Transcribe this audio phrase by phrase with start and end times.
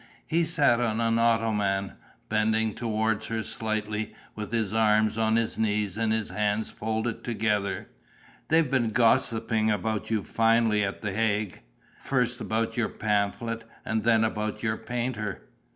[0.25, 1.93] He sat on an ottoman,
[2.27, 7.87] bending towards her slightly, with his arms on his knees and his hands folded together:
[8.47, 11.61] "They've been gossiping about you finely at the Hague.
[11.99, 13.63] First about your pamphlet...
[13.85, 15.43] and then about your painter."